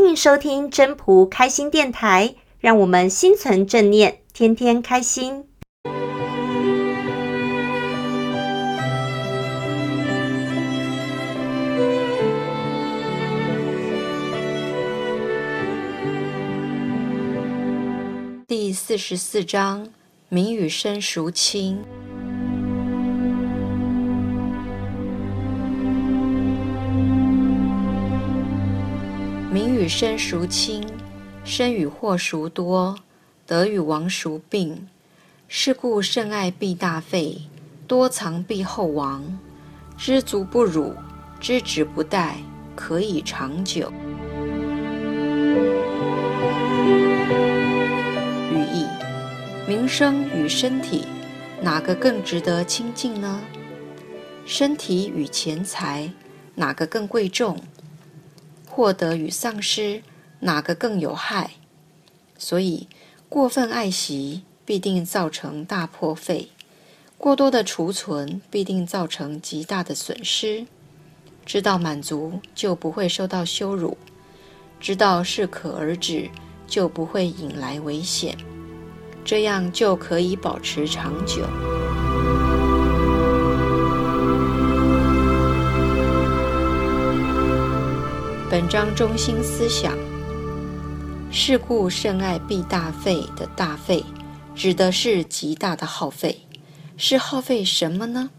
[0.00, 5.44] 欢迎收听真仆开心电台，让我们心存正念，天天开心。
[18.46, 19.88] 第四十四章：
[20.28, 21.82] 名与声孰轻？
[29.50, 30.86] 名与身孰轻？
[31.42, 32.94] 身与祸孰多？
[33.46, 34.86] 得与亡孰病？
[35.48, 37.38] 是故甚爱必大费，
[37.86, 39.38] 多藏必厚亡。
[39.96, 40.94] 知足不辱，
[41.40, 42.32] 知止不殆，
[42.76, 43.90] 可以长久。
[48.52, 48.84] 语义：
[49.66, 51.06] 名声与身体，
[51.62, 53.40] 哪个更值得亲近呢？
[54.44, 56.12] 身体与钱财，
[56.54, 57.58] 哪个更贵重？
[58.78, 60.04] 获得与丧失，
[60.38, 61.50] 哪个更有害？
[62.38, 62.86] 所以，
[63.28, 66.50] 过分爱惜必定造成大破费；
[67.18, 70.64] 过多的储存必定造成极大的损失。
[71.44, 73.96] 知道满足，就不会受到羞辱；
[74.78, 76.30] 知道适可而止，
[76.68, 78.38] 就不会引来危险。
[79.24, 81.42] 这样就可以保持长久。
[88.50, 89.94] 本章中心思想：
[91.30, 94.02] 是故甚爱必大费的大费，
[94.54, 96.40] 指的是极大的耗费。
[96.96, 98.30] 是耗费什么呢？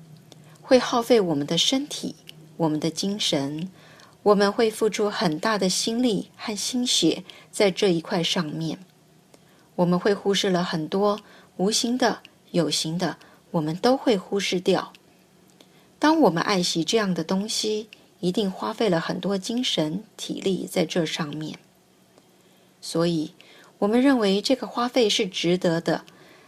[0.63, 2.15] 会耗费我们的身体、
[2.57, 3.69] 我们的精神，
[4.23, 8.79] 我们会付出很大的心力和心血在这一块上面。
[9.75, 11.19] 我们会忽视了很多
[11.57, 12.17] 无形的、
[12.49, 13.17] 有形的，
[13.51, 14.91] 我们都会忽视掉。
[15.99, 21.57] 当我们爱惜这样的东西，一定花费了很多精神体力在这上面，
[22.81, 23.31] 所以
[23.77, 26.03] 我们认为这个花费是值得的，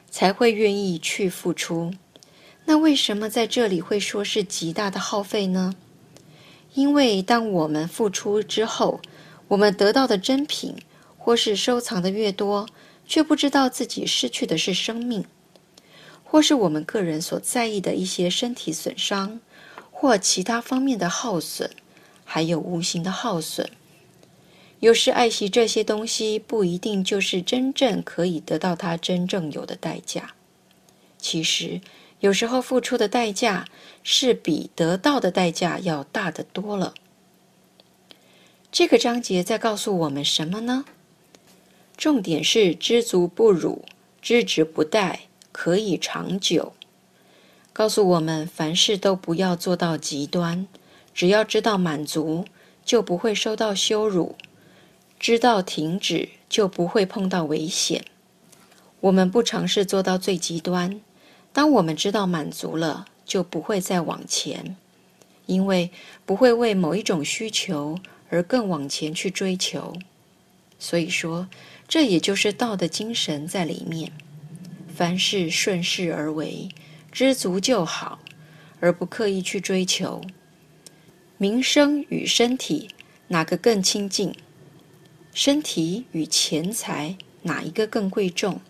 [0.09, 1.93] 才会愿意去付出。
[2.65, 5.73] 那为什么在这里会说是极大的耗费呢？
[6.73, 9.01] 因为当我们付出之后，
[9.47, 10.75] 我们得到的珍品
[11.17, 12.67] 或是收藏的越多，
[13.05, 15.25] 却不知道自己失去的是生命，
[16.23, 19.39] 或是我们个人所在意的一些身体损伤。
[20.01, 21.69] 或其他方面的耗损，
[22.25, 23.69] 还有无形的耗损。
[24.79, 30.33] 有时爱惜这些东西，不一定就是真正可以得到它真正有的代价。
[31.19, 31.81] 其实，
[32.19, 33.67] 有时候付出的代价
[34.01, 36.95] 是比得到的代价要大得多了。
[38.71, 40.83] 这个章节在告诉我们什么呢？
[41.95, 43.85] 重点是知足不辱，
[44.19, 45.19] 知止不殆，
[45.51, 46.73] 可以长久。
[47.73, 50.67] 告诉我们，凡事都不要做到极端，
[51.13, 52.45] 只要知道满足，
[52.83, 54.35] 就不会受到羞辱；
[55.17, 58.03] 知道停止，就不会碰到危险。
[58.99, 60.99] 我们不尝试做到最极端，
[61.53, 64.75] 当我们知道满足了，就不会再往前，
[65.45, 65.91] 因为
[66.25, 67.97] 不会为某一种需求
[68.29, 69.93] 而更往前去追求。
[70.77, 71.47] 所以说，
[71.87, 74.11] 这也就是道的精神在里面，
[74.93, 76.69] 凡事顺势而为。
[77.11, 78.19] 知足就好，
[78.79, 80.21] 而不刻意去追求。
[81.37, 82.89] 名声与身体
[83.27, 84.33] 哪个更亲近？
[85.33, 88.61] 身体与钱财哪一个更贵重？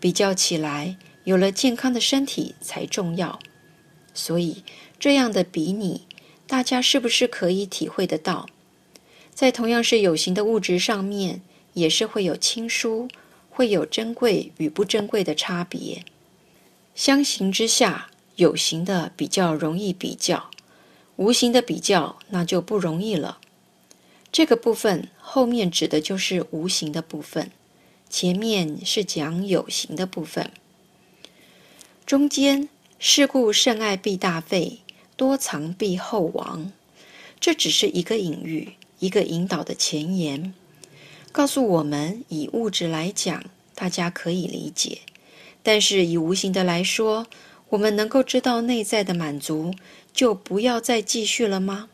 [0.00, 3.38] 比较起来，有了健康的身体才重要。
[4.14, 4.64] 所以
[4.98, 6.02] 这样的比拟，
[6.46, 8.48] 大家是不是可以体会得到？
[9.32, 11.40] 在同样是有形的物质上面，
[11.74, 13.08] 也是会有亲疏，
[13.48, 16.04] 会有珍贵与不珍贵的差别。
[16.94, 20.50] 相形之下，有形的比较容易比较，
[21.16, 23.38] 无形的比较那就不容易了。
[24.30, 27.50] 这个部分后面指的就是无形的部分，
[28.08, 30.50] 前面是讲有形的部分。
[32.04, 34.80] 中间是故甚爱必大费，
[35.16, 36.72] 多藏必后亡。
[37.40, 40.54] 这只是一个隐喻，一个引导的前言，
[41.30, 43.44] 告诉我们以物质来讲，
[43.74, 45.00] 大家可以理解。
[45.62, 47.26] 但是以无形的来说，
[47.70, 49.74] 我们能够知道内在的满足，
[50.12, 51.88] 就不要再继续了吗？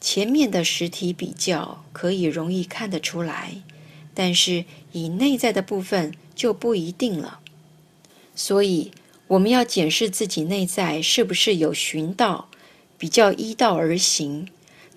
[0.00, 3.62] 前面的实体比较可以容易看得出来，
[4.14, 7.40] 但是以内在的部分就不一定了。
[8.34, 8.90] 所以
[9.28, 12.48] 我们要检视自己内在是不是有循道，
[12.98, 14.48] 比较依道而行，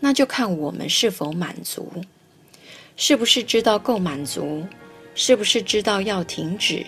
[0.02, 2.04] 那就看我们是否满足，
[2.98, 4.68] 是不是知道够满足，
[5.16, 6.86] 是不是知道要停止。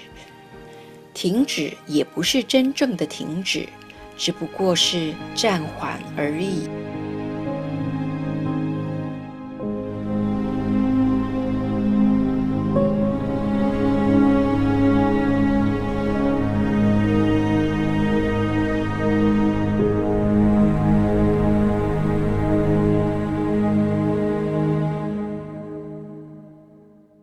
[1.13, 3.67] 停止也不是真正的停止，
[4.17, 6.69] 只不过是暂缓而已。